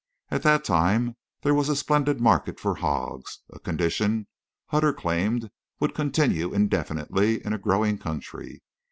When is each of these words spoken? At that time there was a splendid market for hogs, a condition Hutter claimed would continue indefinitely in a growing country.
At 0.31 0.41
that 0.41 0.63
time 0.63 1.15
there 1.43 1.53
was 1.53 1.69
a 1.69 1.75
splendid 1.75 2.19
market 2.19 2.59
for 2.59 2.73
hogs, 2.77 3.41
a 3.53 3.59
condition 3.59 4.25
Hutter 4.69 4.93
claimed 4.93 5.51
would 5.79 5.93
continue 5.93 6.51
indefinitely 6.55 7.45
in 7.45 7.53
a 7.53 7.59
growing 7.59 7.99
country. 7.99 8.63